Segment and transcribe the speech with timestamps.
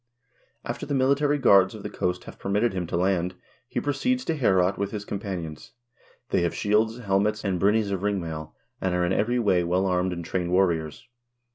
[0.65, 3.35] After the military guards of the coast have permitted him to land,
[3.67, 5.73] he proceeds to Heorot with his companions.
[6.31, 9.85] They have shields, helmets, and brynies of ring mail, and are in every way well
[9.85, 11.07] armed and trained warriors.